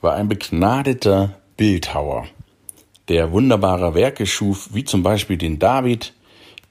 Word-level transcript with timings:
war 0.00 0.14
ein 0.14 0.28
begnadeter 0.28 1.36
Bildhauer, 1.56 2.26
der 3.08 3.32
wunderbare 3.32 3.94
Werke 3.94 4.26
schuf, 4.26 4.70
wie 4.72 4.84
zum 4.84 5.02
Beispiel 5.02 5.36
den 5.36 5.58
David, 5.58 6.14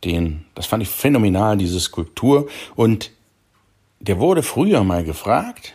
den, 0.04 0.46
das 0.56 0.66
fand 0.66 0.84
ich 0.84 0.90
phänomenal, 0.90 1.58
diese 1.58 1.80
Skulptur, 1.80 2.48
und 2.76 3.12
der 4.00 4.20
wurde 4.20 4.44
früher 4.44 4.84
mal 4.84 5.04
gefragt, 5.04 5.74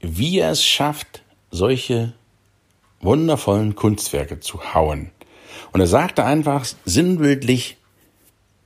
wie 0.00 0.38
er 0.38 0.50
es 0.50 0.64
schafft, 0.64 1.22
solche 1.50 2.14
wundervollen 3.00 3.74
Kunstwerke 3.74 4.40
zu 4.40 4.74
hauen. 4.74 5.10
Und 5.72 5.80
er 5.80 5.86
sagte 5.86 6.24
einfach 6.24 6.66
sinnbildlich, 6.84 7.76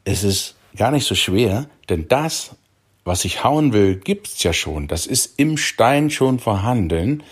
es 0.04 0.24
ist 0.24 0.56
gar 0.76 0.90
nicht 0.90 1.06
so 1.06 1.14
schwer, 1.14 1.66
denn 1.88 2.08
das, 2.08 2.56
was 3.04 3.24
ich 3.24 3.44
hauen 3.44 3.72
will, 3.72 3.96
gibt's 3.96 4.42
ja 4.42 4.52
schon. 4.52 4.88
Das 4.88 5.06
ist 5.06 5.38
im 5.38 5.56
Stein 5.56 6.10
schon 6.10 6.38
vorhanden. 6.38 7.22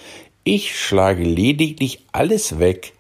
Ich 0.42 0.80
schlage 0.80 1.22
lediglich 1.22 2.06
alles 2.12 2.58
weg, 2.58 2.94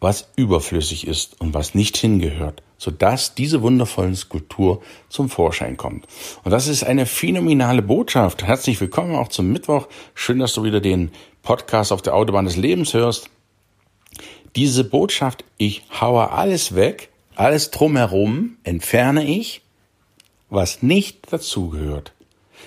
was 0.00 0.28
überflüssig 0.36 1.06
ist 1.06 1.38
und 1.38 1.52
was 1.52 1.74
nicht 1.74 1.98
hingehört, 1.98 2.62
sodass 2.78 3.34
diese 3.34 3.60
wundervollen 3.60 4.16
Skulptur 4.16 4.80
zum 5.10 5.28
Vorschein 5.28 5.76
kommt. 5.76 6.06
Und 6.44 6.52
das 6.52 6.66
ist 6.66 6.82
eine 6.82 7.04
phänomenale 7.04 7.82
Botschaft. 7.82 8.42
Herzlich 8.42 8.80
willkommen 8.80 9.16
auch 9.16 9.28
zum 9.28 9.52
Mittwoch. 9.52 9.86
Schön, 10.14 10.38
dass 10.38 10.54
du 10.54 10.64
wieder 10.64 10.80
den 10.80 11.10
Podcast 11.42 11.92
auf 11.92 12.00
der 12.00 12.14
Autobahn 12.14 12.46
des 12.46 12.56
Lebens 12.56 12.94
hörst. 12.94 13.28
Diese 14.54 14.84
Botschaft, 14.84 15.44
ich 15.58 15.82
haue 16.00 16.30
alles 16.30 16.74
weg, 16.74 17.10
alles 17.34 17.70
drumherum 17.70 18.56
entferne 18.64 19.26
ich 19.26 19.60
was 20.48 20.82
nicht 20.82 21.30
dazugehört. 21.30 22.12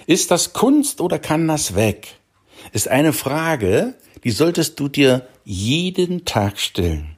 Ist 0.05 0.29
das 0.29 0.53
Kunst 0.53 1.01
oder 1.01 1.17
kann 1.17 1.47
das 1.47 1.73
weg? 1.73 2.18
Ist 2.71 2.87
eine 2.87 3.13
Frage, 3.13 3.95
die 4.23 4.31
solltest 4.31 4.79
du 4.79 4.87
dir 4.87 5.27
jeden 5.43 6.25
Tag 6.25 6.59
stellen. 6.59 7.17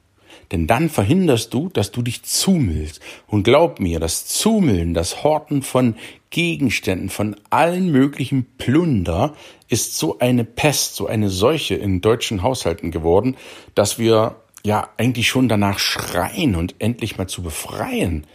Denn 0.52 0.66
dann 0.66 0.90
verhinderst 0.90 1.54
du, 1.54 1.70
dass 1.70 1.92
du 1.92 2.02
dich 2.02 2.22
zumüllst. 2.24 3.00
Und 3.26 3.42
glaub 3.42 3.80
mir, 3.80 4.00
das 4.00 4.26
Zumüllen, 4.26 4.92
das 4.92 5.24
Horten 5.24 5.62
von 5.62 5.96
Gegenständen, 6.28 7.08
von 7.08 7.36
allen 7.48 7.90
möglichen 7.90 8.44
Plunder 8.58 9.34
ist 9.68 9.96
so 9.96 10.18
eine 10.18 10.44
Pest, 10.44 10.94
so 10.94 11.06
eine 11.06 11.30
Seuche 11.30 11.74
in 11.74 12.02
deutschen 12.02 12.42
Haushalten 12.42 12.90
geworden, 12.90 13.36
dass 13.74 13.98
wir 13.98 14.36
ja 14.62 14.90
eigentlich 14.98 15.28
schon 15.28 15.48
danach 15.48 15.78
schreien 15.78 16.54
und 16.54 16.74
endlich 16.78 17.16
mal 17.16 17.28
zu 17.28 17.42
befreien. 17.42 18.26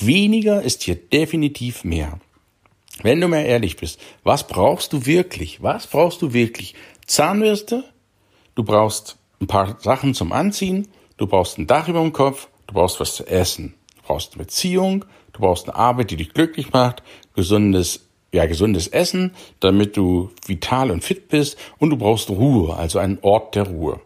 Weniger 0.00 0.62
ist 0.62 0.82
hier 0.82 0.96
definitiv 0.96 1.84
mehr. 1.84 2.18
Wenn 3.02 3.20
du 3.20 3.28
mal 3.28 3.44
ehrlich 3.44 3.76
bist, 3.76 4.00
was 4.24 4.46
brauchst 4.46 4.92
du 4.92 5.06
wirklich? 5.06 5.62
Was 5.62 5.86
brauchst 5.86 6.20
du 6.22 6.32
wirklich? 6.32 6.74
Zahnbürste? 7.06 7.84
Du 8.54 8.64
brauchst 8.64 9.16
ein 9.40 9.46
paar 9.46 9.78
Sachen 9.80 10.14
zum 10.14 10.32
Anziehen. 10.32 10.88
Du 11.16 11.26
brauchst 11.26 11.58
ein 11.58 11.66
Dach 11.66 11.88
über 11.88 12.00
dem 12.00 12.12
Kopf. 12.12 12.48
Du 12.66 12.74
brauchst 12.74 12.98
was 12.98 13.14
zu 13.14 13.26
essen. 13.26 13.74
Du 13.96 14.02
brauchst 14.08 14.34
eine 14.34 14.44
Beziehung. 14.44 15.04
Du 15.32 15.40
brauchst 15.40 15.68
eine 15.68 15.76
Arbeit, 15.76 16.10
die 16.10 16.16
dich 16.16 16.34
glücklich 16.34 16.72
macht. 16.72 17.04
Gesundes, 17.34 18.08
ja, 18.32 18.46
gesundes 18.46 18.88
Essen, 18.88 19.32
damit 19.60 19.96
du 19.96 20.30
vital 20.46 20.90
und 20.90 21.04
fit 21.04 21.28
bist. 21.28 21.56
Und 21.78 21.90
du 21.90 21.96
brauchst 21.96 22.30
Ruhe, 22.30 22.76
also 22.76 22.98
einen 22.98 23.18
Ort 23.22 23.54
der 23.54 23.68
Ruhe. 23.68 24.00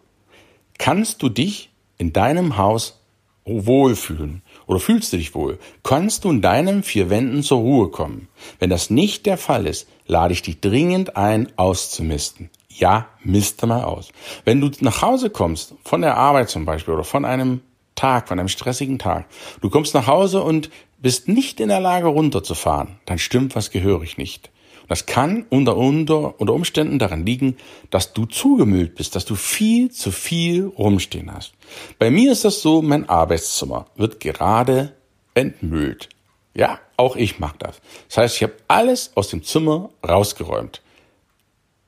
Kannst 0.77 1.23
du 1.23 1.29
dich 1.29 1.71
in 1.97 2.13
deinem 2.13 2.57
Haus 2.57 2.99
wohlfühlen? 3.45 4.43
Oder 4.67 4.79
fühlst 4.79 5.13
du 5.13 5.17
dich 5.17 5.35
wohl? 5.35 5.59
Kannst 5.83 6.23
du 6.23 6.29
in 6.29 6.41
deinen 6.41 6.83
vier 6.83 7.09
Wänden 7.09 7.43
zur 7.43 7.59
Ruhe 7.59 7.89
kommen? 7.89 8.27
Wenn 8.59 8.69
das 8.69 8.89
nicht 8.89 9.25
der 9.25 9.37
Fall 9.37 9.67
ist, 9.67 9.87
lade 10.05 10.33
ich 10.33 10.41
dich 10.41 10.59
dringend 10.59 11.17
ein, 11.17 11.51
auszumisten. 11.57 12.49
Ja, 12.69 13.07
miste 13.23 13.67
mal 13.67 13.83
aus. 13.83 14.09
Wenn 14.45 14.61
du 14.61 14.71
nach 14.79 15.01
Hause 15.01 15.29
kommst, 15.29 15.75
von 15.83 16.01
der 16.01 16.17
Arbeit 16.17 16.49
zum 16.49 16.65
Beispiel 16.65 16.93
oder 16.93 17.03
von 17.03 17.25
einem 17.25 17.61
Tag, 17.95 18.27
von 18.27 18.39
einem 18.39 18.47
stressigen 18.47 18.97
Tag, 18.97 19.25
du 19.61 19.69
kommst 19.69 19.93
nach 19.93 20.07
Hause 20.07 20.41
und 20.41 20.69
bist 20.99 21.27
nicht 21.27 21.59
in 21.59 21.69
der 21.69 21.81
Lage 21.81 22.07
runterzufahren, 22.07 22.99
dann 23.05 23.19
stimmt 23.19 23.55
was 23.55 23.71
gehörig 23.71 24.17
nicht. 24.17 24.49
Das 24.87 25.05
kann 25.05 25.45
unter, 25.49 25.77
unter, 25.77 26.39
unter 26.39 26.53
Umständen 26.53 26.99
daran 26.99 27.25
liegen, 27.25 27.57
dass 27.89 28.13
du 28.13 28.25
zugemüllt 28.25 28.95
bist, 28.95 29.15
dass 29.15 29.25
du 29.25 29.35
viel 29.35 29.91
zu 29.91 30.11
viel 30.11 30.65
rumstehen 30.65 31.33
hast. 31.33 31.53
Bei 31.99 32.11
mir 32.11 32.31
ist 32.31 32.45
das 32.45 32.61
so, 32.61 32.81
mein 32.81 33.07
Arbeitszimmer 33.09 33.87
wird 33.95 34.19
gerade 34.19 34.93
entmüllt. 35.33 36.09
Ja, 36.53 36.79
auch 36.97 37.15
ich 37.15 37.39
mag 37.39 37.57
das. 37.59 37.81
Das 38.09 38.17
heißt, 38.17 38.35
ich 38.35 38.43
habe 38.43 38.53
alles 38.67 39.11
aus 39.15 39.29
dem 39.29 39.43
Zimmer 39.43 39.89
rausgeräumt. 40.07 40.81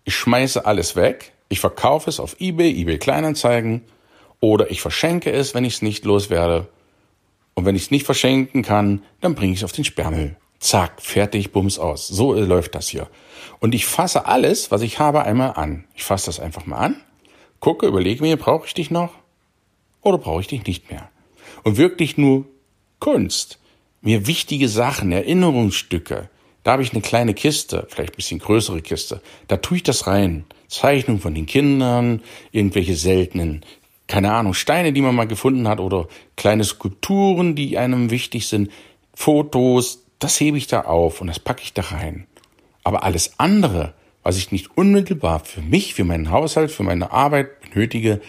Ich 0.03 0.15
schmeiße 0.15 0.65
alles 0.65 0.95
weg, 0.95 1.33
ich 1.49 1.59
verkaufe 1.59 2.09
es 2.09 2.19
auf 2.19 2.39
eBay, 2.39 2.71
eBay 2.81 2.97
Kleinanzeigen 2.97 3.81
oder 4.39 4.71
ich 4.71 4.81
verschenke 4.81 5.31
es, 5.31 5.53
wenn 5.53 5.65
ich 5.65 5.75
es 5.75 5.81
nicht 5.81 6.05
loswerde. 6.05 6.67
Und 7.53 7.65
wenn 7.65 7.75
ich 7.75 7.83
es 7.83 7.91
nicht 7.91 8.05
verschenken 8.05 8.63
kann, 8.63 9.03
dann 9.21 9.35
bringe 9.35 9.53
ich 9.53 9.59
es 9.59 9.63
auf 9.63 9.71
den 9.71 9.85
Sperrmüll. 9.85 10.35
Zack, 10.59 11.01
fertig, 11.01 11.51
bums 11.51 11.77
aus. 11.77 12.07
So 12.07 12.33
läuft 12.33 12.75
das 12.75 12.87
hier. 12.87 13.07
Und 13.59 13.75
ich 13.75 13.85
fasse 13.85 14.25
alles, 14.25 14.71
was 14.71 14.81
ich 14.81 14.99
habe, 14.99 15.23
einmal 15.23 15.53
an. 15.53 15.85
Ich 15.95 16.03
fasse 16.03 16.27
das 16.27 16.39
einfach 16.39 16.65
mal 16.65 16.77
an, 16.77 17.01
gucke, 17.59 17.87
überlege 17.87 18.21
mir, 18.21 18.37
brauche 18.37 18.67
ich 18.67 18.73
dich 18.73 18.91
noch 18.91 19.11
oder 20.01 20.17
brauche 20.17 20.41
ich 20.41 20.47
dich 20.47 20.65
nicht 20.65 20.89
mehr? 20.89 21.09
Und 21.63 21.77
wirklich 21.77 22.17
nur 22.17 22.45
Kunst, 22.99 23.59
mir 24.01 24.27
wichtige 24.27 24.69
Sachen, 24.69 25.11
Erinnerungsstücke. 25.11 26.29
Da 26.63 26.71
habe 26.71 26.83
ich 26.83 26.93
eine 26.93 27.01
kleine 27.01 27.33
Kiste, 27.33 27.87
vielleicht 27.89 28.13
ein 28.13 28.17
bisschen 28.17 28.39
größere 28.39 28.81
Kiste. 28.81 29.21
Da 29.47 29.57
tue 29.57 29.77
ich 29.77 29.83
das 29.83 30.07
rein. 30.07 30.45
Zeichnungen 30.67 31.21
von 31.21 31.35
den 31.35 31.45
Kindern, 31.45 32.21
irgendwelche 32.51 32.95
seltenen, 32.95 33.63
keine 34.07 34.31
Ahnung, 34.31 34.53
Steine, 34.53 34.93
die 34.93 35.01
man 35.01 35.15
mal 35.15 35.27
gefunden 35.27 35.67
hat 35.67 35.79
oder 35.79 36.07
kleine 36.35 36.63
Skulpturen, 36.63 37.55
die 37.55 37.77
einem 37.77 38.11
wichtig 38.11 38.47
sind, 38.47 38.71
Fotos, 39.13 40.04
das 40.19 40.39
hebe 40.39 40.57
ich 40.57 40.67
da 40.67 40.81
auf 40.81 41.21
und 41.21 41.27
das 41.27 41.39
packe 41.39 41.61
ich 41.63 41.73
da 41.73 41.81
rein. 41.83 42.27
Aber 42.83 43.03
alles 43.03 43.39
andere, 43.39 43.93
was 44.23 44.37
ich 44.37 44.51
nicht 44.51 44.77
unmittelbar 44.77 45.39
für 45.39 45.61
mich, 45.61 45.93
für 45.93 46.03
meinen 46.03 46.31
Haushalt, 46.31 46.71
für 46.71 46.83
meine 46.83 47.11
Arbeit 47.11 47.61
benötige, 47.61 48.21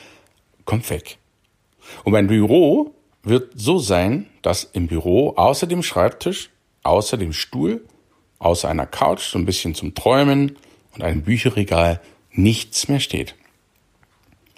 kommt 0.65 0.89
weg. 0.91 1.19
Und 2.05 2.13
mein 2.13 2.27
Büro 2.27 2.95
wird 3.23 3.53
so 3.57 3.79
sein, 3.79 4.27
dass 4.43 4.65
im 4.65 4.87
Büro 4.87 5.35
außer 5.37 5.67
dem 5.67 5.83
Schreibtisch, 5.83 6.51
außer 6.83 7.17
dem 7.17 7.33
Stuhl, 7.33 7.85
außer 8.39 8.69
einer 8.69 8.87
Couch, 8.87 9.23
so 9.23 9.39
ein 9.39 9.47
bisschen 9.47 9.75
zum 9.75 9.95
Träumen 9.95 10.57
und 10.95 11.03
einem 11.03 11.23
Bücherregal 11.23 12.01
nichts 12.31 12.89
mehr 12.89 13.01
steht. 13.01 13.35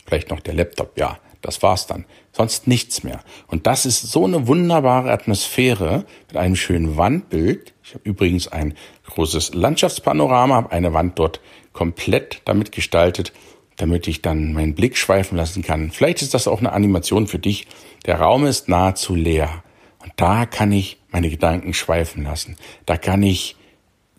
Vielleicht 0.06 0.30
noch 0.30 0.40
der 0.40 0.54
Laptop, 0.54 0.98
ja. 0.98 1.19
Das 1.40 1.62
war's 1.62 1.86
dann. 1.86 2.04
Sonst 2.38 2.69
nichts 2.69 3.02
mehr. 3.02 3.25
Und 3.49 3.67
das 3.67 3.85
ist 3.85 4.00
so 4.12 4.25
eine 4.25 4.46
wunderbare 4.46 5.11
Atmosphäre 5.11 6.05
mit 6.29 6.37
einem 6.37 6.55
schönen 6.55 6.96
Wandbild. 6.96 7.75
Ich 7.82 7.94
habe 7.94 8.08
übrigens 8.08 8.46
ein 8.46 8.75
großes 9.06 9.55
Landschaftspanorama, 9.55 10.55
habe 10.55 10.70
eine 10.70 10.94
Wand 10.94 11.19
dort 11.19 11.40
komplett 11.73 12.40
damit 12.44 12.70
gestaltet, 12.70 13.32
damit 13.76 14.06
ich 14.06 14.23
dann 14.23 14.52
meinen 14.52 14.76
Blick 14.76 14.96
schweifen 14.96 15.37
lassen 15.37 15.62
kann. 15.64 15.90
Vielleicht 15.90 16.23
ist 16.23 16.32
das 16.32 16.46
auch 16.46 16.61
eine 16.61 16.73
Animation 16.73 17.26
für 17.26 17.40
dich. 17.40 17.67
Der 18.06 18.20
Raum 18.20 18.46
ist 18.46 18.69
nahezu 18.69 19.17
leer. 19.17 19.64
Und 19.99 20.12
da 20.14 20.46
kann 20.46 20.70
ich 20.70 21.00
meine 21.11 21.31
Gedanken 21.31 21.75
schweifen 21.75 22.23
lassen. 22.23 22.55
Da 22.87 22.96
kann 22.96 23.25
ich 23.25 23.56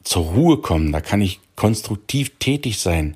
zur 0.03 0.25
Ruhe 0.25 0.57
kommen. 0.57 0.91
Da 0.91 0.99
kann 0.99 1.21
ich 1.21 1.39
konstruktiv 1.55 2.31
tätig 2.37 2.79
sein. 2.79 3.15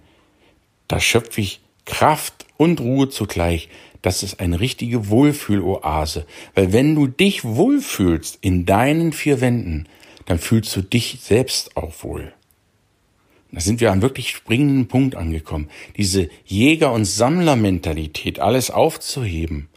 Da 0.87 1.01
schöpfe 1.01 1.41
ich 1.41 1.59
Kraft 1.83 2.45
und 2.55 2.79
Ruhe 2.79 3.09
zugleich 3.09 3.67
das 4.03 4.21
ist 4.21 4.39
eine 4.39 4.59
richtige 4.59 5.09
Wohlfühloase. 5.09 6.27
Weil 6.53 6.71
wenn 6.73 6.93
du 6.93 7.07
dich 7.07 7.43
wohlfühlst 7.43 8.37
in 8.41 8.65
deinen 8.65 9.13
vier 9.13 9.41
Wänden, 9.41 9.87
dann 10.25 10.37
fühlst 10.37 10.75
du 10.75 10.81
dich 10.81 11.19
selbst 11.21 11.75
auch 11.75 12.03
wohl. 12.03 12.33
Da 13.51 13.61
sind 13.61 13.81
wir 13.81 13.91
an 13.91 14.01
wirklich 14.01 14.29
springenden 14.29 14.87
Punkt 14.87 15.15
angekommen. 15.15 15.69
Diese 15.95 16.29
Jäger- 16.45 16.91
und 16.91 17.05
Sammlermentalität, 17.05 18.39
alles 18.39 18.71
aufzuheben. 18.71 19.69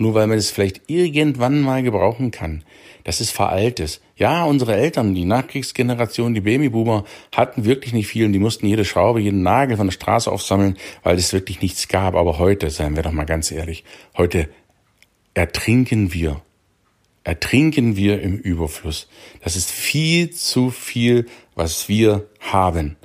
Nur 0.00 0.14
weil 0.14 0.26
man 0.26 0.38
es 0.38 0.50
vielleicht 0.50 0.82
irgendwann 0.86 1.60
mal 1.60 1.82
gebrauchen 1.82 2.30
kann. 2.30 2.64
Das 3.04 3.20
ist 3.20 3.30
veraltet. 3.30 4.00
Ja, 4.16 4.44
unsere 4.44 4.74
Eltern, 4.74 5.14
die 5.14 5.24
Nachkriegsgeneration, 5.24 6.34
die 6.34 6.40
Babyboomer, 6.40 7.04
hatten 7.34 7.64
wirklich 7.64 7.92
nicht 7.92 8.06
viel 8.06 8.24
und 8.26 8.32
die 8.32 8.38
mussten 8.38 8.66
jede 8.66 8.84
Schraube, 8.84 9.20
jeden 9.20 9.42
Nagel 9.42 9.76
von 9.76 9.88
der 9.88 9.92
Straße 9.92 10.30
aufsammeln, 10.32 10.76
weil 11.02 11.16
es 11.16 11.32
wirklich 11.32 11.60
nichts 11.60 11.88
gab. 11.88 12.14
Aber 12.14 12.38
heute, 12.38 12.70
seien 12.70 12.96
wir 12.96 13.02
doch 13.02 13.12
mal 13.12 13.26
ganz 13.26 13.52
ehrlich, 13.52 13.84
heute 14.16 14.48
ertrinken 15.34 16.12
wir. 16.14 16.42
Ertrinken 17.22 17.96
wir 17.96 18.22
im 18.22 18.38
Überfluss. 18.38 19.06
Das 19.44 19.54
ist 19.54 19.70
viel 19.70 20.30
zu 20.30 20.70
viel, 20.70 21.26
was 21.54 21.88
wir 21.90 22.26
haben. 22.40 22.96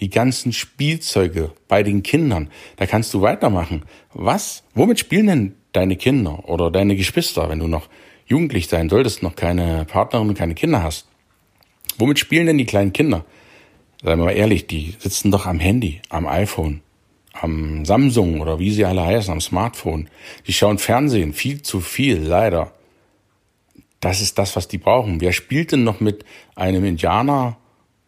Die 0.00 0.10
ganzen 0.10 0.52
Spielzeuge 0.52 1.52
bei 1.68 1.82
den 1.82 2.02
Kindern, 2.02 2.50
da 2.76 2.84
kannst 2.84 3.14
du 3.14 3.22
weitermachen. 3.22 3.84
Was? 4.12 4.64
Womit 4.74 5.00
spielen 5.00 5.26
denn 5.26 5.54
deine 5.74 5.96
Kinder 5.96 6.48
oder 6.48 6.70
deine 6.70 6.96
Geschwister, 6.96 7.48
wenn 7.50 7.58
du 7.58 7.66
noch 7.66 7.88
jugendlich 8.26 8.68
sein 8.68 8.88
solltest, 8.88 9.22
noch 9.22 9.36
keine 9.36 9.84
Partnerin 9.84 10.28
und 10.28 10.38
keine 10.38 10.54
Kinder 10.54 10.82
hast? 10.82 11.06
Womit 11.98 12.18
spielen 12.18 12.46
denn 12.46 12.58
die 12.58 12.64
kleinen 12.64 12.92
Kinder? 12.92 13.24
Seien 14.02 14.18
wir 14.18 14.26
mal 14.26 14.32
ehrlich, 14.32 14.66
die 14.66 14.94
sitzen 14.98 15.30
doch 15.30 15.46
am 15.46 15.60
Handy, 15.60 16.00
am 16.08 16.26
iPhone, 16.26 16.80
am 17.32 17.84
Samsung 17.84 18.40
oder 18.40 18.58
wie 18.58 18.70
sie 18.70 18.84
alle 18.84 19.04
heißen, 19.04 19.32
am 19.32 19.40
Smartphone. 19.40 20.08
Die 20.46 20.52
schauen 20.52 20.78
Fernsehen, 20.78 21.32
viel 21.32 21.62
zu 21.62 21.80
viel, 21.80 22.18
leider. 22.18 22.72
Das 24.00 24.20
ist 24.20 24.38
das, 24.38 24.56
was 24.56 24.68
die 24.68 24.78
brauchen. 24.78 25.20
Wer 25.20 25.32
spielt 25.32 25.72
denn 25.72 25.84
noch 25.84 26.00
mit 26.00 26.24
einem 26.54 26.84
Indianer, 26.84 27.56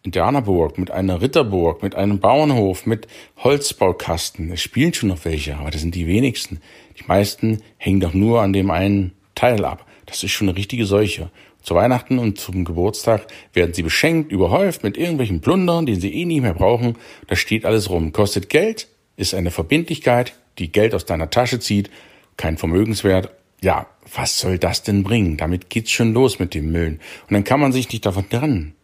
Indianerburg, 0.07 0.77
mit 0.77 0.89
einer 0.89 1.21
Ritterburg, 1.21 1.83
mit 1.83 1.95
einem 1.95 2.19
Bauernhof, 2.19 2.85
mit 2.85 3.07
Holzbaukasten? 3.43 4.53
Es 4.53 4.61
spielen 4.61 4.93
schon 4.93 5.09
noch 5.09 5.25
welche, 5.25 5.57
aber 5.57 5.69
das 5.69 5.81
sind 5.81 5.95
die 5.95 6.07
wenigsten. 6.07 6.61
Die 6.97 7.03
meisten 7.07 7.61
hängen 7.75 7.99
doch 7.99 8.13
nur 8.13 8.41
an 8.41 8.53
dem 8.53 8.71
einen 8.71 9.11
Teil 9.35 9.65
ab. 9.65 9.85
Das 10.05 10.23
ist 10.23 10.31
schon 10.31 10.47
eine 10.47 10.57
richtige 10.57 10.85
Seuche. 10.85 11.29
Zu 11.61 11.75
Weihnachten 11.75 12.19
und 12.19 12.39
zum 12.39 12.63
Geburtstag 12.63 13.27
werden 13.51 13.73
sie 13.73 13.83
beschenkt, 13.83 14.31
überhäuft 14.31 14.81
mit 14.81 14.97
irgendwelchen 14.97 15.41
Plundern, 15.41 15.85
den 15.85 15.99
sie 15.99 16.13
eh 16.13 16.23
nicht 16.23 16.41
mehr 16.41 16.53
brauchen. 16.53 16.95
Da 17.27 17.35
steht 17.35 17.65
alles 17.65 17.89
rum. 17.89 18.13
Kostet 18.13 18.47
Geld, 18.47 18.87
ist 19.17 19.33
eine 19.33 19.51
Verbindlichkeit, 19.51 20.35
die 20.57 20.71
Geld 20.71 20.95
aus 20.95 21.03
deiner 21.03 21.29
Tasche 21.29 21.59
zieht, 21.59 21.89
kein 22.37 22.57
Vermögenswert. 22.57 23.31
Ja, 23.61 23.87
was 24.15 24.39
soll 24.39 24.57
das 24.57 24.83
denn 24.83 25.03
bringen? 25.03 25.35
Damit 25.35 25.69
geht's 25.69 25.91
schon 25.91 26.13
los 26.13 26.39
mit 26.39 26.53
dem 26.53 26.71
Müll. 26.71 26.99
Und 27.27 27.33
dann 27.33 27.43
kann 27.43 27.59
man 27.59 27.73
sich 27.73 27.91
nicht 27.91 28.05
davon 28.05 28.29
trennen. 28.29 28.76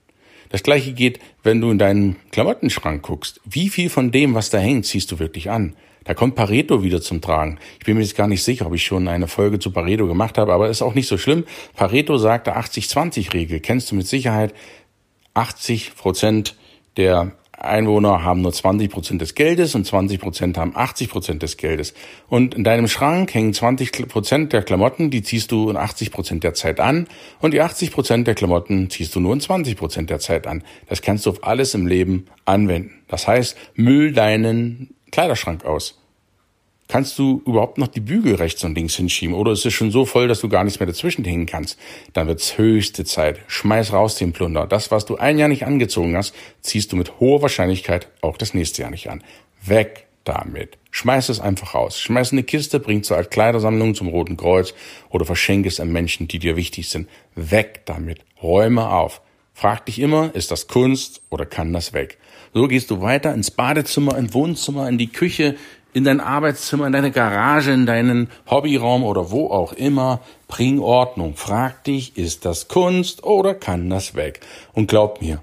Das 0.53 0.61
gleiche 0.61 0.93
geht, 0.93 1.17
wenn 1.41 1.61
du 1.61 1.71
in 1.71 1.79
deinen 1.79 2.15
Klamottenschrank 2.29 3.01
guckst. 3.01 3.41
Wie 3.43 3.69
viel 3.69 3.89
von 3.89 4.11
dem, 4.11 4.35
was 4.35 4.51
da 4.51 4.59
hängt, 4.59 4.85
ziehst 4.85 5.11
du 5.11 5.17
wirklich 5.17 5.49
an? 5.49 5.75
Da 6.03 6.13
kommt 6.13 6.35
Pareto 6.35 6.83
wieder 6.83 7.01
zum 7.01 7.21
Tragen. 7.21 7.57
Ich 7.79 7.85
bin 7.87 7.97
mir 7.97 8.03
jetzt 8.03 8.15
gar 8.15 8.27
nicht 8.27 8.43
sicher, 8.43 8.67
ob 8.67 8.75
ich 8.75 8.83
schon 8.83 9.07
eine 9.07 9.27
Folge 9.27 9.57
zu 9.57 9.71
Pareto 9.71 10.05
gemacht 10.05 10.37
habe, 10.37 10.53
aber 10.53 10.69
ist 10.69 10.83
auch 10.83 10.93
nicht 10.93 11.07
so 11.07 11.17
schlimm. 11.17 11.45
Pareto 11.75 12.19
sagte 12.19 12.55
80-20-Regel. 12.55 13.61
Kennst 13.61 13.89
du 13.89 13.95
mit 13.95 14.05
Sicherheit 14.05 14.53
80 15.33 15.95
Prozent 15.95 16.55
der 16.97 17.31
Einwohner 17.63 18.23
haben 18.23 18.41
nur 18.41 18.51
20 18.51 18.91
Prozent 18.91 19.21
des 19.21 19.35
Geldes 19.35 19.75
und 19.75 19.85
20 19.85 20.19
Prozent 20.19 20.57
haben 20.57 20.73
80 20.75 21.09
Prozent 21.09 21.43
des 21.43 21.57
Geldes. 21.57 21.93
Und 22.27 22.55
in 22.55 22.63
deinem 22.63 22.87
Schrank 22.87 23.33
hängen 23.33 23.53
20 23.53 24.07
Prozent 24.07 24.53
der 24.53 24.63
Klamotten, 24.63 25.09
die 25.09 25.23
ziehst 25.23 25.51
du 25.51 25.69
in 25.69 25.77
80 25.77 26.11
Prozent 26.11 26.43
der 26.43 26.53
Zeit 26.53 26.79
an 26.79 27.07
und 27.39 27.53
die 27.53 27.61
80 27.61 27.91
Prozent 27.91 28.27
der 28.27 28.35
Klamotten 28.35 28.89
ziehst 28.89 29.15
du 29.15 29.19
nur 29.19 29.33
in 29.33 29.41
20 29.41 29.77
Prozent 29.77 30.09
der 30.09 30.19
Zeit 30.19 30.47
an. 30.47 30.63
Das 30.87 31.01
kannst 31.01 31.25
du 31.25 31.29
auf 31.29 31.43
alles 31.43 31.73
im 31.73 31.87
Leben 31.87 32.27
anwenden. 32.45 33.03
Das 33.07 33.27
heißt, 33.27 33.57
müll 33.75 34.11
deinen 34.11 34.95
Kleiderschrank 35.11 35.65
aus? 35.65 36.02
Kannst 36.93 37.17
du 37.17 37.41
überhaupt 37.47 37.79
noch 37.79 37.87
die 37.87 38.01
Bügel 38.01 38.35
rechts 38.35 38.63
und 38.63 38.75
links 38.75 38.97
hinschieben? 38.97 39.33
Oder 39.33 39.53
ist 39.53 39.65
es 39.65 39.73
schon 39.73 39.89
so 39.89 40.05
voll, 40.05 40.27
dass 40.27 40.41
du 40.41 40.47
gar 40.47 40.63
nichts 40.63 40.79
mehr 40.79 40.85
dazwischen 40.85 41.25
hängen 41.25 41.47
kannst? 41.47 41.79
Dann 42.13 42.27
wird's 42.27 42.59
höchste 42.59 43.03
Zeit. 43.03 43.39
Schmeiß 43.47 43.93
raus 43.93 44.13
den 44.13 44.31
Plunder. 44.31 44.67
Das, 44.67 44.91
was 44.91 45.03
du 45.03 45.17
ein 45.17 45.39
Jahr 45.39 45.49
nicht 45.49 45.65
angezogen 45.65 46.15
hast, 46.15 46.35
ziehst 46.61 46.91
du 46.91 46.95
mit 46.95 47.19
hoher 47.19 47.41
Wahrscheinlichkeit 47.41 48.09
auch 48.21 48.37
das 48.37 48.53
nächste 48.53 48.83
Jahr 48.83 48.91
nicht 48.91 49.09
an. 49.09 49.23
Weg 49.65 50.05
damit. 50.23 50.77
Schmeiß 50.91 51.29
es 51.29 51.39
einfach 51.39 51.73
raus. 51.73 51.99
Schmeiß 51.99 52.31
eine 52.31 52.43
Kiste, 52.43 52.79
bring 52.79 53.01
zur 53.01 53.17
Altkleidersammlung 53.17 53.95
zum 53.95 54.09
Roten 54.09 54.37
Kreuz 54.37 54.75
oder 55.09 55.25
verschenke 55.25 55.69
es 55.69 55.79
an 55.79 55.91
Menschen, 55.91 56.27
die 56.27 56.37
dir 56.37 56.55
wichtig 56.57 56.89
sind. 56.89 57.09
Weg 57.33 57.87
damit. 57.87 58.19
Räume 58.43 58.91
auf. 58.91 59.21
Frag 59.55 59.87
dich 59.87 59.97
immer, 59.97 60.29
ist 60.35 60.51
das 60.51 60.67
Kunst 60.67 61.23
oder 61.31 61.47
kann 61.47 61.73
das 61.73 61.93
weg? 61.93 62.19
So 62.53 62.67
gehst 62.67 62.91
du 62.91 63.01
weiter 63.01 63.33
ins 63.33 63.49
Badezimmer, 63.49 64.15
ins 64.15 64.35
Wohnzimmer, 64.35 64.87
in 64.87 64.99
die 64.99 65.11
Küche, 65.11 65.55
in 65.93 66.03
dein 66.03 66.19
Arbeitszimmer, 66.19 66.87
in 66.87 66.93
deine 66.93 67.11
Garage, 67.11 67.71
in 67.71 67.85
deinen 67.85 68.29
Hobbyraum 68.49 69.03
oder 69.03 69.31
wo 69.31 69.47
auch 69.47 69.73
immer. 69.73 70.21
Bring 70.47 70.79
Ordnung. 70.79 71.35
Frag 71.35 71.83
dich, 71.83 72.17
ist 72.17 72.45
das 72.45 72.67
Kunst 72.67 73.23
oder 73.23 73.53
kann 73.53 73.89
das 73.89 74.15
weg? 74.15 74.41
Und 74.73 74.87
glaub 74.87 75.21
mir, 75.21 75.41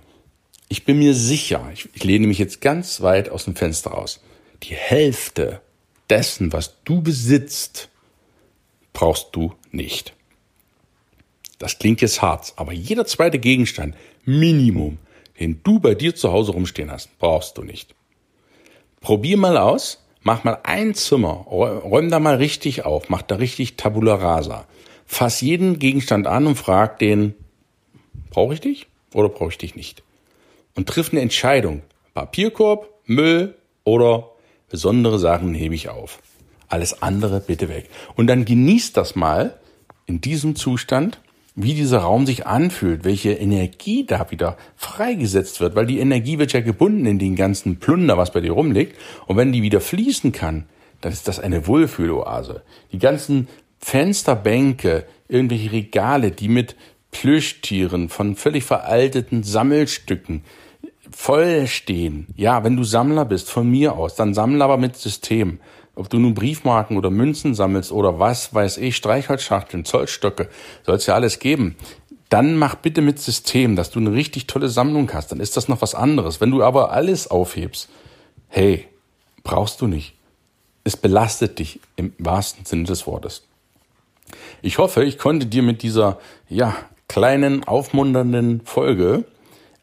ich 0.69 0.85
bin 0.85 0.99
mir 0.99 1.15
sicher, 1.15 1.69
ich, 1.73 1.89
ich 1.95 2.05
lehne 2.05 2.27
mich 2.27 2.39
jetzt 2.39 2.61
ganz 2.61 3.01
weit 3.01 3.29
aus 3.29 3.45
dem 3.45 3.57
Fenster 3.57 3.97
aus. 3.97 4.21
Die 4.63 4.75
Hälfte 4.75 5.61
dessen, 6.09 6.53
was 6.53 6.83
du 6.85 7.03
besitzt, 7.03 7.89
brauchst 8.93 9.29
du 9.33 9.53
nicht. 9.73 10.15
Das 11.59 11.79
klingt 11.79 12.01
jetzt 12.01 12.23
hart, 12.23 12.53
aber 12.57 12.73
jeder 12.73 13.07
zweite 13.07 13.39
Gegenstand, 13.39 13.95
Minimum, 14.25 14.99
den 15.39 15.61
du 15.63 15.79
bei 15.79 15.95
dir 15.95 16.15
zu 16.15 16.33
Hause 16.33 16.53
rumstehen 16.53 16.91
hast, 16.91 17.19
brauchst 17.19 17.57
du 17.59 17.63
nicht. 17.63 17.95
Probier 19.01 19.37
mal 19.37 19.57
aus, 19.57 20.00
mach 20.23 20.45
mal 20.45 20.59
ein 20.63 20.95
Zimmer, 20.95 21.47
räum 21.49 22.11
da 22.11 22.21
mal 22.21 22.37
richtig 22.37 22.85
auf, 22.85 23.09
mach 23.09 23.23
da 23.23 23.37
richtig 23.37 23.77
Tabula 23.77 24.15
rasa. 24.15 24.67
Fass 25.07 25.41
jeden 25.41 25.79
Gegenstand 25.79 26.27
an 26.27 26.47
und 26.47 26.57
frag 26.57 26.99
den, 26.99 27.35
brauche 28.31 28.55
ich 28.55 28.61
dich 28.61 28.87
oder 29.13 29.29
brauche 29.29 29.51
ich 29.51 29.59
dich 29.59 29.75
nicht? 29.75 30.03
Und 30.77 30.89
triff 30.89 31.13
eine 31.13 31.21
Entscheidung. 31.21 31.83
Papierkorb, 32.15 32.89
Müll 33.07 33.55
oder 33.85 34.31
besondere 34.69 35.19
Sachen 35.19 35.55
hebe 35.55 35.75
ich 35.75 35.89
auf. 35.89 36.21
Alles 36.69 37.03
andere 37.03 37.41
bitte 37.41 37.69
weg. 37.69 37.89
Und 38.15 38.29
dann 38.29 38.45
genießt 38.45 38.97
das 38.97 39.17
mal 39.17 39.59
in 40.07 40.21
diesem 40.21 40.55
Zustand 40.55 41.21
wie 41.63 41.75
dieser 41.75 41.99
Raum 41.99 42.27
sich 42.27 42.47
anfühlt, 42.47 43.05
welche 43.05 43.33
Energie 43.33 44.05
da 44.05 44.31
wieder 44.31 44.57
freigesetzt 44.77 45.61
wird, 45.61 45.75
weil 45.75 45.87
die 45.87 45.99
Energie 45.99 46.39
wird 46.39 46.53
ja 46.53 46.61
gebunden 46.61 47.07
in 47.07 47.19
den 47.19 47.37
ganzen 47.37 47.79
Plunder, 47.79 48.17
was 48.19 48.33
bei 48.33 48.41
dir 48.41 48.53
rumliegt. 48.53 48.97
Und 49.27 49.37
wenn 49.37 49.53
die 49.53 49.63
wieder 49.63 49.81
fließen 49.81 50.33
kann, 50.33 50.65
dann 51.01 51.13
ist 51.13 51.29
das 51.29 51.41
eine 51.41 51.67
Wohlfühloase. 51.67 52.63
Die 52.93 52.99
ganzen 52.99 53.49
Fensterbänke, 53.79 55.07
irgendwelche 55.29 55.73
Regale, 55.73 56.31
die 56.31 56.49
mit 56.49 56.77
Plüschtieren 57.11 58.09
von 58.09 58.37
völlig 58.37 58.65
veralteten 58.65 59.43
Sammelstücken 59.43 60.45
voll 61.11 61.67
stehen. 61.67 62.27
Ja, 62.37 62.63
wenn 62.65 62.77
du 62.77 62.85
Sammler 62.85 63.25
bist, 63.25 63.51
von 63.51 63.69
mir 63.69 63.95
aus, 63.95 64.15
dann 64.15 64.35
sammle 64.35 64.63
aber 64.63 64.77
mit 64.77 64.97
System. 64.97 65.61
Ob 66.01 66.09
du 66.09 66.19
nun 66.19 66.33
Briefmarken 66.33 66.97
oder 66.97 67.11
Münzen 67.11 67.55
sammelst 67.55 67.93
oder 67.93 68.19
was 68.19 68.55
weiß 68.55 68.79
ich, 68.79 68.97
Streichholzschachteln, 68.97 69.85
Zollstöcke, 69.85 70.49
soll 70.83 70.95
es 70.95 71.05
ja 71.05 71.15
alles 71.15 71.41
geben. 71.41 71.77
Dann 72.31 72.57
mach 72.57 72.77
bitte 72.77 73.03
mit 73.03 73.19
System, 73.19 73.77
dass 73.77 73.91
du 73.91 73.99
eine 73.99 74.15
richtig 74.15 74.47
tolle 74.47 74.71
Sammlung 74.71 75.13
hast. 75.13 75.31
Dann 75.31 75.41
ist 75.41 75.59
das 75.59 75.69
noch 75.69 75.83
was 75.83 75.95
anderes. 75.95 76.41
Wenn 76.41 76.53
du 76.53 76.63
aber 76.63 76.91
alles 76.91 77.31
aufhebst, 77.31 77.91
hey, 78.49 78.89
brauchst 79.43 79.83
du 79.83 79.89
nicht. 79.89 80.15
Es 80.85 80.97
belastet 80.97 81.59
dich 81.59 81.81
im 81.97 82.15
wahrsten 82.17 82.65
Sinne 82.65 82.85
des 82.85 83.07
Wortes. 83.07 83.43
Ich 84.63 84.79
hoffe, 84.79 85.05
ich 85.05 85.19
konnte 85.19 85.45
dir 85.45 85.63
mit 85.63 85.83
dieser, 85.83 86.19
ja, 86.49 86.75
kleinen, 87.09 87.65
aufmunternden 87.65 88.63
Folge 88.65 89.25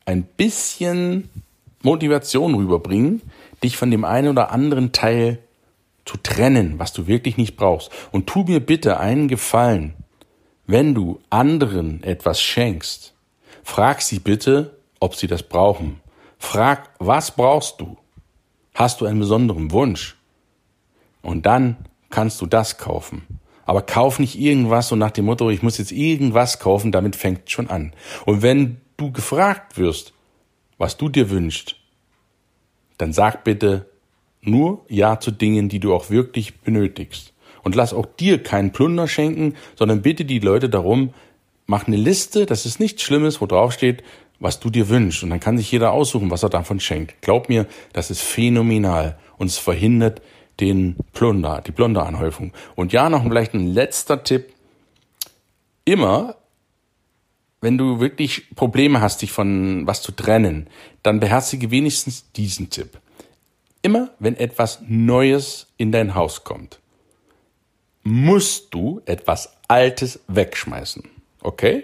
ein 0.05 0.23
bisschen 0.23 1.29
Motivation 1.83 2.55
rüberbringen, 2.55 3.21
dich 3.63 3.77
von 3.77 3.91
dem 3.91 4.03
einen 4.03 4.29
oder 4.29 4.49
anderen 4.49 4.93
Teil 4.93 5.37
zu 6.07 6.17
trennen, 6.17 6.79
was 6.79 6.93
du 6.93 7.07
wirklich 7.07 7.37
nicht 7.37 7.57
brauchst. 7.57 7.91
Und 8.11 8.27
tu 8.27 8.43
mir 8.43 8.59
bitte 8.59 8.99
einen 8.99 9.27
Gefallen. 9.27 9.93
Wenn 10.65 10.95
du 10.95 11.19
anderen 11.29 12.03
etwas 12.03 12.41
schenkst, 12.41 13.13
frag 13.63 14.01
sie 14.01 14.19
bitte, 14.19 14.77
ob 14.99 15.15
sie 15.15 15.27
das 15.27 15.43
brauchen. 15.43 16.01
Frag, 16.39 16.89
was 16.99 17.31
brauchst 17.31 17.79
du? 17.81 17.97
Hast 18.73 19.01
du 19.01 19.05
einen 19.05 19.19
besonderen 19.19 19.71
Wunsch? 19.71 20.17
Und 21.21 21.45
dann 21.45 21.77
kannst 22.09 22.39
du 22.41 22.45
das 22.45 22.77
kaufen. 22.77 23.39
Aber 23.65 23.81
kauf 23.81 24.19
nicht 24.19 24.39
irgendwas 24.39 24.87
so 24.87 24.95
nach 24.95 25.11
dem 25.11 25.25
Motto, 25.25 25.49
ich 25.49 25.61
muss 25.61 25.77
jetzt 25.77 25.91
irgendwas 25.91 26.59
kaufen, 26.59 26.91
damit 26.91 27.17
fängt 27.17 27.49
schon 27.51 27.69
an. 27.69 27.93
Und 28.25 28.41
wenn 28.41 28.79
du 28.95 29.11
gefragt 29.11 29.77
wirst, 29.77 30.13
was 30.77 30.95
du 30.95 31.09
dir 31.09 31.29
wünschst, 31.29 31.75
dann 32.97 33.11
sag 33.13 33.43
bitte, 33.43 33.89
nur 34.41 34.85
Ja 34.87 35.19
zu 35.19 35.31
Dingen, 35.31 35.69
die 35.69 35.79
du 35.79 35.93
auch 35.93 36.09
wirklich 36.09 36.59
benötigst. 36.59 37.33
Und 37.63 37.75
lass 37.75 37.93
auch 37.93 38.05
dir 38.05 38.41
keinen 38.41 38.71
Plunder 38.71 39.07
schenken, 39.07 39.55
sondern 39.75 40.01
bitte 40.01 40.25
die 40.25 40.39
Leute 40.39 40.69
darum, 40.69 41.13
mach 41.65 41.87
eine 41.87 41.97
Liste, 41.97 42.45
das 42.45 42.65
ist 42.65 42.79
nichts 42.79 43.03
Schlimmes, 43.03 43.41
wo 43.41 43.45
drauf 43.45 43.73
steht, 43.73 44.03
was 44.39 44.59
du 44.59 44.69
dir 44.69 44.89
wünschst. 44.89 45.23
Und 45.23 45.29
dann 45.31 45.39
kann 45.39 45.57
sich 45.57 45.71
jeder 45.71 45.91
aussuchen, 45.91 46.31
was 46.31 46.43
er 46.43 46.49
davon 46.49 46.79
schenkt. 46.79 47.21
Glaub 47.21 47.49
mir, 47.49 47.67
das 47.93 48.09
ist 48.09 48.21
phänomenal 48.21 49.17
und 49.37 49.47
es 49.47 49.57
verhindert 49.57 50.21
den 50.59 50.95
Plunder, 51.13 51.61
die 51.65 51.71
Plunderanhäufung. 51.71 52.53
Und 52.75 52.93
ja, 52.93 53.09
noch 53.09 53.23
vielleicht 53.23 53.53
ein 53.53 53.67
letzter 53.67 54.23
Tipp. 54.23 54.53
Immer, 55.85 56.35
wenn 57.61 57.77
du 57.77 57.99
wirklich 57.99 58.47
Probleme 58.55 59.01
hast, 59.01 59.21
dich 59.21 59.31
von 59.31 59.85
was 59.85 60.01
zu 60.01 60.11
trennen, 60.11 60.67
dann 61.03 61.19
beherzige 61.19 61.71
wenigstens 61.71 62.31
diesen 62.31 62.69
Tipp. 62.69 62.99
Immer, 63.81 64.09
wenn 64.19 64.35
etwas 64.35 64.79
Neues 64.87 65.67
in 65.77 65.91
dein 65.91 66.15
Haus 66.15 66.43
kommt, 66.43 66.79
musst 68.03 68.73
du 68.73 69.01
etwas 69.05 69.57
Altes 69.67 70.19
wegschmeißen. 70.27 71.03
Okay? 71.41 71.83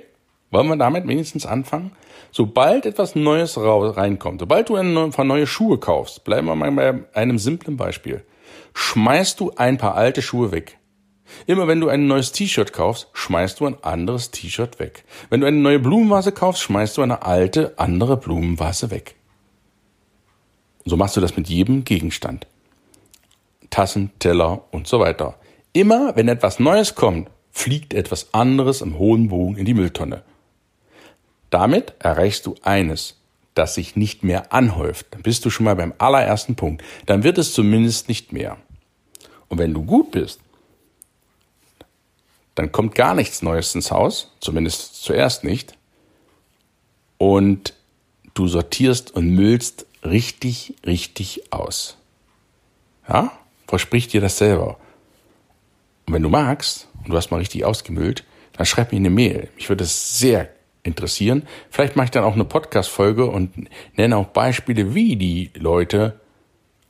Wollen 0.51 0.67
wir 0.67 0.77
damit 0.77 1.07
wenigstens 1.07 1.45
anfangen? 1.45 1.91
Sobald 2.31 2.85
etwas 2.85 3.15
Neues 3.15 3.57
reinkommt, 3.57 4.39
sobald 4.39 4.69
du 4.69 4.75
ein 4.75 5.11
paar 5.11 5.25
neue 5.25 5.47
Schuhe 5.47 5.77
kaufst, 5.77 6.23
bleiben 6.23 6.47
wir 6.47 6.55
mal 6.55 6.71
bei 6.71 6.93
einem 7.13 7.37
simplen 7.37 7.77
Beispiel, 7.77 8.23
schmeißt 8.73 9.39
du 9.39 9.51
ein 9.55 9.77
paar 9.77 9.95
alte 9.95 10.21
Schuhe 10.21 10.51
weg. 10.51 10.77
Immer 11.47 11.67
wenn 11.67 11.81
du 11.81 11.89
ein 11.89 12.07
neues 12.07 12.31
T-Shirt 12.31 12.73
kaufst, 12.73 13.07
schmeißt 13.13 13.59
du 13.59 13.65
ein 13.65 13.83
anderes 13.83 14.31
T-Shirt 14.31 14.79
weg. 14.79 15.03
Wenn 15.29 15.41
du 15.41 15.47
eine 15.47 15.57
neue 15.57 15.79
Blumenvase 15.79 16.31
kaufst, 16.31 16.61
schmeißt 16.63 16.97
du 16.97 17.01
eine 17.01 17.23
alte, 17.23 17.73
andere 17.77 18.17
Blumenvase 18.17 18.91
weg. 18.91 19.15
So 20.85 20.97
machst 20.97 21.15
du 21.15 21.21
das 21.21 21.37
mit 21.37 21.47
jedem 21.49 21.83
Gegenstand. 21.83 22.47
Tassen, 23.69 24.11
Teller 24.19 24.63
und 24.71 24.87
so 24.87 24.99
weiter. 24.99 25.39
Immer 25.71 26.15
wenn 26.15 26.27
etwas 26.27 26.59
Neues 26.59 26.95
kommt, 26.95 27.29
fliegt 27.51 27.93
etwas 27.93 28.33
anderes 28.33 28.81
im 28.81 28.97
hohen 28.97 29.29
Bogen 29.29 29.57
in 29.57 29.65
die 29.65 29.73
Mülltonne. 29.73 30.23
Damit 31.49 31.93
erreichst 31.99 32.45
du 32.45 32.55
eines, 32.63 33.15
das 33.53 33.75
sich 33.75 33.95
nicht 33.95 34.23
mehr 34.23 34.51
anhäuft. 34.53 35.07
Dann 35.11 35.21
bist 35.21 35.45
du 35.45 35.49
schon 35.49 35.65
mal 35.65 35.75
beim 35.75 35.93
allerersten 35.97 36.55
Punkt. 36.55 36.83
Dann 37.05 37.23
wird 37.23 37.37
es 37.37 37.53
zumindest 37.53 38.07
nicht 38.09 38.33
mehr. 38.33 38.57
Und 39.49 39.59
wenn 39.59 39.73
du 39.73 39.83
gut 39.83 40.11
bist, 40.11 40.39
dann 42.55 42.71
kommt 42.71 42.95
gar 42.95 43.15
nichts 43.15 43.41
Neues 43.41 43.73
ins 43.75 43.91
Haus, 43.91 44.31
zumindest 44.39 45.03
zuerst 45.03 45.43
nicht. 45.43 45.77
Und 47.17 47.73
du 48.33 48.47
sortierst 48.47 49.15
und 49.15 49.29
müllst 49.29 49.85
richtig, 50.03 50.75
richtig 50.85 51.51
aus. 51.51 51.97
Ja? 53.07 53.31
Versprich 53.67 54.07
dir 54.07 54.21
das 54.21 54.37
selber. 54.37 54.77
Und 56.05 56.13
wenn 56.13 56.23
du 56.23 56.29
magst 56.29 56.87
und 57.03 57.11
du 57.11 57.17
hast 57.17 57.31
mal 57.31 57.37
richtig 57.37 57.65
ausgemüllt, 57.65 58.23
dann 58.53 58.65
schreib 58.65 58.91
mir 58.91 58.97
eine 58.97 59.09
Mail. 59.09 59.49
Mich 59.55 59.69
würde 59.69 59.83
es 59.83 60.19
sehr 60.19 60.49
interessieren. 60.83 61.43
Vielleicht 61.69 61.95
mache 61.95 62.05
ich 62.05 62.11
dann 62.11 62.23
auch 62.23 62.33
eine 62.33 62.45
Podcast-Folge 62.45 63.25
und 63.25 63.69
nenne 63.95 64.17
auch 64.17 64.27
Beispiele, 64.27 64.93
wie 64.93 65.15
die 65.15 65.51
Leute 65.55 66.19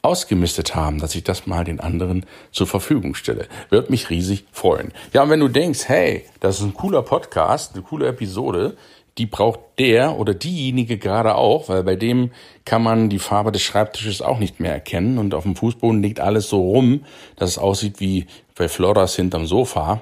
ausgemistet 0.01 0.75
haben, 0.75 0.99
dass 0.99 1.15
ich 1.15 1.23
das 1.23 1.47
mal 1.47 1.63
den 1.63 1.79
anderen 1.79 2.25
zur 2.51 2.67
Verfügung 2.67 3.15
stelle. 3.15 3.47
Wird 3.69 3.89
mich 3.89 4.09
riesig 4.09 4.45
freuen. 4.51 4.91
Ja, 5.13 5.23
und 5.23 5.29
wenn 5.29 5.39
du 5.39 5.47
denkst, 5.47 5.87
hey, 5.87 6.25
das 6.41 6.59
ist 6.59 6.65
ein 6.65 6.73
cooler 6.73 7.03
Podcast, 7.03 7.73
eine 7.73 7.83
coole 7.83 8.07
Episode, 8.07 8.75
die 9.17 9.25
braucht 9.25 9.59
der 9.77 10.17
oder 10.17 10.33
diejenige 10.33 10.97
gerade 10.97 11.35
auch, 11.35 11.69
weil 11.69 11.83
bei 11.83 11.95
dem 11.95 12.31
kann 12.65 12.81
man 12.81 13.09
die 13.09 13.19
Farbe 13.19 13.51
des 13.51 13.61
Schreibtisches 13.61 14.21
auch 14.21 14.39
nicht 14.39 14.59
mehr 14.59 14.73
erkennen 14.73 15.17
und 15.17 15.33
auf 15.33 15.43
dem 15.43 15.55
Fußboden 15.55 16.01
liegt 16.01 16.19
alles 16.19 16.49
so 16.49 16.61
rum, 16.61 17.05
dass 17.35 17.51
es 17.51 17.57
aussieht 17.57 17.99
wie 17.99 18.25
bei 18.55 18.67
Floras 18.67 19.15
hinterm 19.15 19.45
Sofa 19.45 20.01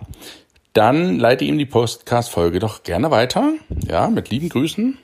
dann 0.74 1.20
leite 1.20 1.44
ihm 1.44 1.58
die 1.58 1.66
Podcast-Folge 1.66 2.60
doch 2.60 2.84
gerne 2.84 3.12
weiter. 3.12 3.54
Ja, 3.86 4.08
mit 4.08 4.30
lieben 4.30 4.48
Grüßen. 4.48 4.98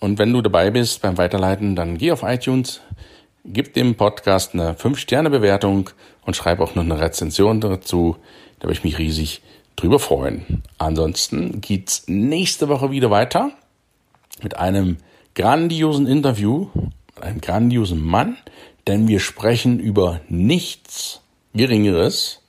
Und 0.00 0.18
wenn 0.18 0.32
du 0.32 0.40
dabei 0.40 0.70
bist 0.70 1.02
beim 1.02 1.18
Weiterleiten, 1.18 1.76
dann 1.76 1.98
geh 1.98 2.12
auf 2.12 2.22
iTunes, 2.22 2.80
gib 3.44 3.74
dem 3.74 3.96
Podcast 3.96 4.54
eine 4.54 4.72
5-Sterne-Bewertung 4.72 5.90
und 6.24 6.34
schreib 6.34 6.60
auch 6.60 6.74
noch 6.74 6.84
eine 6.84 6.98
Rezension 6.98 7.60
dazu. 7.60 8.16
Da 8.58 8.68
würde 8.68 8.78
ich 8.78 8.84
mich 8.84 8.98
riesig 8.98 9.42
drüber 9.78 9.98
freuen. 9.98 10.62
Ansonsten 10.78 11.60
geht's 11.60 12.04
nächste 12.08 12.68
Woche 12.68 12.90
wieder 12.90 13.10
weiter 13.10 13.52
mit 14.42 14.56
einem 14.56 14.98
grandiosen 15.34 16.06
Interview, 16.06 16.68
mit 17.14 17.22
einem 17.22 17.40
grandiosen 17.40 18.04
Mann, 18.04 18.36
denn 18.86 19.06
wir 19.08 19.20
sprechen 19.20 19.78
über 19.78 20.20
nichts 20.28 21.20
Geringeres 21.54 22.40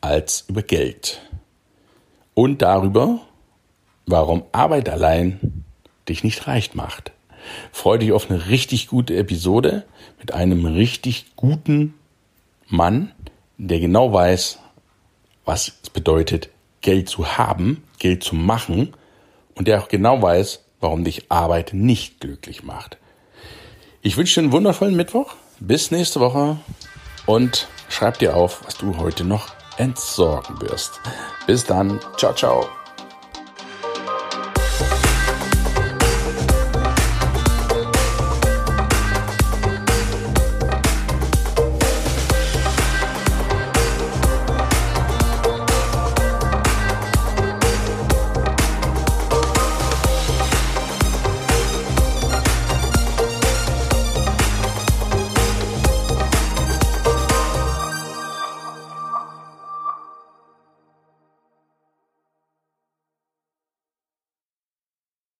als 0.00 0.44
über 0.48 0.62
Geld. 0.62 1.20
Und 2.34 2.62
darüber, 2.62 3.20
warum 4.06 4.44
Arbeit 4.52 4.88
allein 4.88 5.64
dich 6.08 6.24
nicht 6.24 6.46
reich 6.46 6.74
macht. 6.74 7.12
Freue 7.72 7.98
dich 7.98 8.12
auf 8.12 8.30
eine 8.30 8.48
richtig 8.48 8.88
gute 8.88 9.16
Episode 9.16 9.84
mit 10.18 10.32
einem 10.34 10.64
richtig 10.66 11.34
guten 11.36 11.94
Mann, 12.68 13.12
der 13.58 13.80
genau 13.80 14.12
weiß, 14.12 14.58
was 15.44 15.72
es 15.82 15.90
bedeutet, 15.90 16.50
Geld 16.80 17.08
zu 17.08 17.36
haben, 17.36 17.84
Geld 17.98 18.24
zu 18.24 18.34
machen 18.34 18.94
und 19.54 19.68
der 19.68 19.82
auch 19.82 19.88
genau 19.88 20.20
weiß, 20.20 20.64
warum 20.80 21.04
dich 21.04 21.30
Arbeit 21.30 21.72
nicht 21.72 22.20
glücklich 22.20 22.62
macht. 22.62 22.98
Ich 24.02 24.16
wünsche 24.16 24.40
dir 24.40 24.44
einen 24.44 24.52
wundervollen 24.52 24.96
Mittwoch. 24.96 25.34
Bis 25.60 25.92
nächste 25.92 26.18
Woche 26.18 26.58
und 27.26 27.68
schreib 27.88 28.18
dir 28.18 28.36
auf, 28.36 28.64
was 28.64 28.76
du 28.76 28.98
heute 28.98 29.24
noch 29.24 29.46
entsorgen 29.76 30.60
wirst. 30.60 31.00
Bis 31.46 31.64
dann. 31.64 32.00
Ciao, 32.16 32.34
ciao. 32.34 32.81